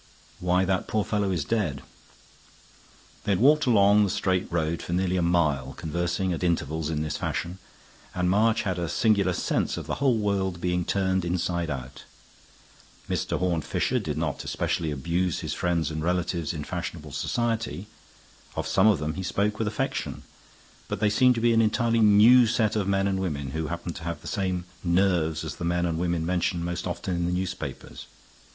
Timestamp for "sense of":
9.33-9.85